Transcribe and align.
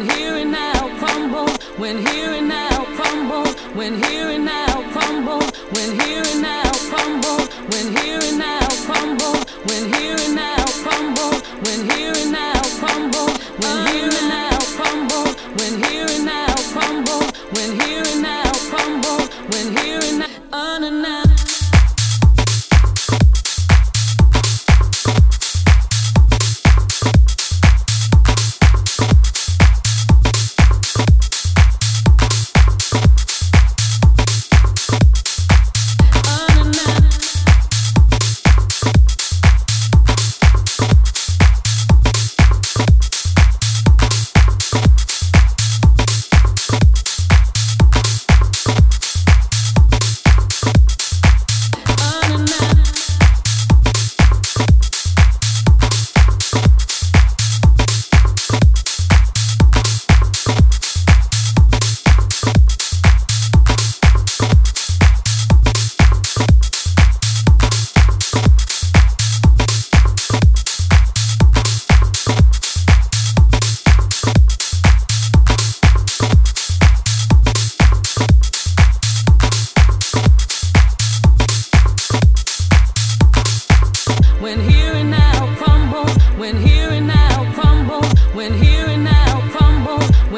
when 0.00 0.08
here 0.16 0.34
and 0.36 0.50
now 0.50 0.98
crumble, 0.98 1.48
when 1.76 1.98
here 2.06 2.30
and 2.30 2.48
now 2.48 2.84
crumble, 2.96 3.44
when 3.74 4.02
here 4.04 4.28
and 4.30 4.46
now 4.46 4.90
crumble, 4.92 5.42
when 5.74 6.00
here 6.00 6.22
and 6.24 6.40
now 6.40 6.72
crumble, 6.88 7.40
when 7.68 7.96
here 7.98 8.18
and 8.22 8.38
now 8.38 8.60
crumble, 8.64 8.64
when 8.64 8.64
here 8.64 8.64
and 8.64 8.64
now 8.64 8.66
crumble, 8.86 9.36
when 9.68 9.92
here 9.92 10.16
and 10.18 10.34
now 10.34 10.64
crumble, 10.82 11.34
when 11.64 11.90
here 11.90 12.19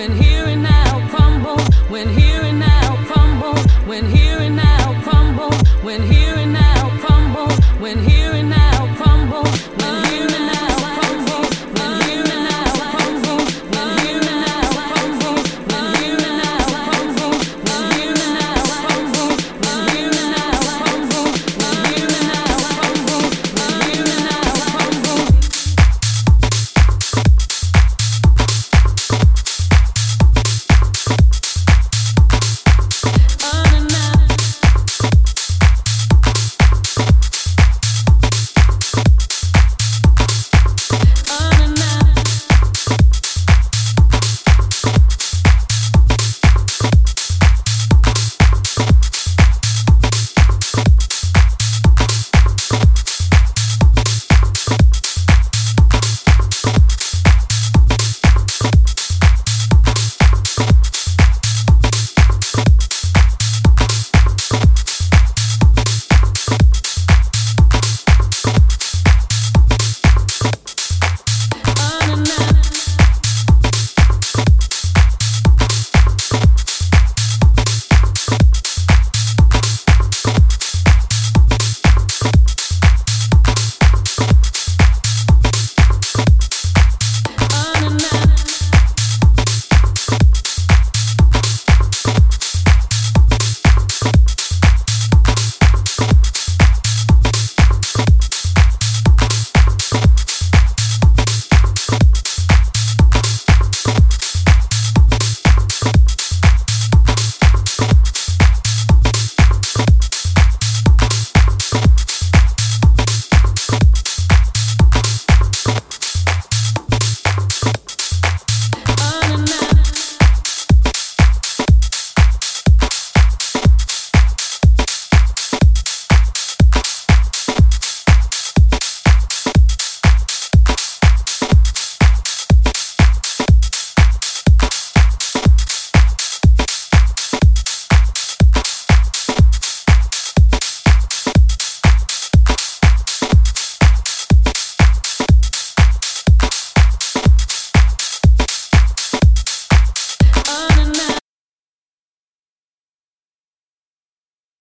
when 0.03 0.21
here 0.21 0.47
and 0.47 0.65
now 0.65 1.09
crumble. 1.11 1.61
when 1.89 2.09
here 2.09 2.32